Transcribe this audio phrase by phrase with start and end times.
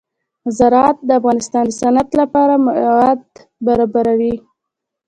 [0.57, 3.21] زراعت د افغانستان د صنعت لپاره مواد
[3.65, 4.35] برابروي.